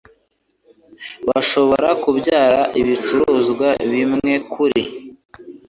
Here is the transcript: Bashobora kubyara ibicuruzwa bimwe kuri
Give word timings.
Bashobora 1.27 1.89
kubyara 2.03 2.61
ibicuruzwa 2.79 3.67
bimwe 3.91 4.33
kuri 4.51 4.81